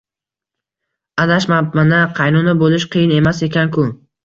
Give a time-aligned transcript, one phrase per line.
[1.25, 3.89] Adashmabman-a, qaynona bo`lish qiyin emas ekan-u